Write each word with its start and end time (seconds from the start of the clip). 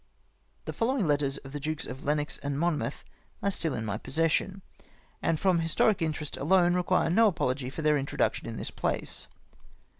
The 0.65 0.73
following 0.73 1.05
letters 1.05 1.37
from 1.43 1.51
the 1.51 1.59
Dukes 1.59 1.85
of 1.85 2.03
Lennox 2.03 2.39
and 2.39 2.57
Monmouth 2.59 3.05
are 3.43 3.51
still 3.51 3.75
in 3.75 3.85
my 3.85 3.99
possession, 3.99 4.63
and 5.21 5.39
from 5.39 5.59
historic 5.59 6.01
interest 6.01 6.37
alone 6.37 6.73
require 6.73 7.11
no 7.11 7.27
apology 7.27 7.69
for 7.69 7.83
theh 7.83 7.95
introduction 7.97 8.47
in 8.49 8.57
this 8.57 8.71
place. 8.71 9.27